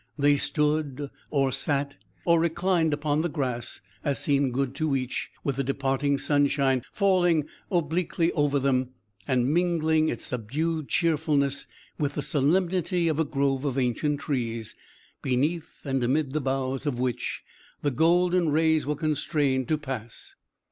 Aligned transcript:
They 0.17 0.35
stood, 0.35 1.11
or 1.29 1.51
sat, 1.51 1.95
or 2.25 2.39
reclined 2.39 2.91
upon 2.91 3.21
the 3.21 3.29
grass, 3.29 3.81
as 4.03 4.17
seemed 4.17 4.55
good 4.55 4.73
to 4.77 4.95
each, 4.95 5.29
with 5.43 5.57
the 5.57 5.63
departing 5.63 6.17
sunshine 6.17 6.81
falling 6.91 7.47
obliquely 7.71 8.31
over 8.31 8.57
them, 8.57 8.95
and 9.27 9.53
mingling 9.53 10.09
its 10.09 10.25
subdued 10.25 10.89
cheerfulness 10.89 11.67
with 11.99 12.15
the 12.15 12.23
solemnity 12.23 13.09
of 13.09 13.19
a 13.19 13.23
grove 13.23 13.63
of 13.63 13.77
ancient 13.77 14.21
trees, 14.21 14.73
beneath 15.21 15.81
and 15.85 16.03
amid 16.03 16.33
the 16.33 16.41
boughs 16.41 16.87
of 16.87 16.97
which 16.97 17.43
the 17.83 17.91
golden 17.91 18.49
rays 18.49 18.87
were 18.87 18.95
constrained 18.95 19.67
to 19.67 19.77
pass. 19.77 20.33